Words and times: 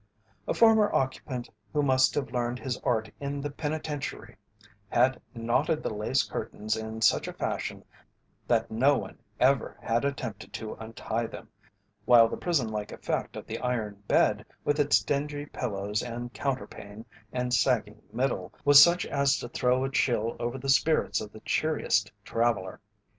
A 0.47 0.53
former 0.55 0.91
occupant 0.95 1.47
who 1.71 1.83
must 1.83 2.15
have 2.15 2.31
learned 2.31 2.57
his 2.57 2.75
art 2.79 3.11
in 3.19 3.39
the 3.39 3.51
penitentiary 3.51 4.35
had 4.89 5.21
knotted 5.35 5.83
the 5.83 5.93
lace 5.93 6.23
curtains 6.23 6.75
in 6.75 7.01
such 7.03 7.27
a 7.27 7.33
fashion 7.33 7.85
that 8.47 8.71
no 8.71 8.97
one 8.97 9.19
ever 9.39 9.77
had 9.79 10.03
attempted 10.03 10.53
to 10.53 10.73
untie 10.79 11.27
them, 11.27 11.49
while 12.05 12.27
the 12.27 12.35
prison 12.35 12.67
like 12.69 12.91
effect 12.91 13.35
of 13.35 13.45
the 13.45 13.59
iron 13.59 14.01
bed, 14.07 14.43
with 14.65 14.79
its 14.79 15.03
dingy 15.03 15.45
pillows 15.45 16.01
and 16.01 16.33
counterpane 16.33 17.05
and 17.31 17.53
sagging 17.53 18.01
middle, 18.11 18.51
was 18.65 18.81
such 18.81 19.05
as 19.05 19.37
to 19.37 19.49
throw 19.49 19.83
a 19.85 19.91
chill 19.91 20.35
over 20.39 20.57
the 20.57 20.67
spirits 20.67 21.21
of 21.21 21.31
the 21.31 21.41
cheeriest 21.41 22.11
traveller. 22.25 22.81